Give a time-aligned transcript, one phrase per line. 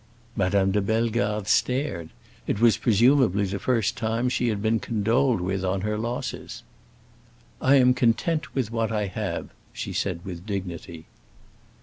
[0.35, 2.09] Madame de Bellegarde stared;
[2.47, 6.63] it was presumably the first time she had been condoled with on her losses.
[7.61, 11.05] "I am content with what I have," she said with dignity.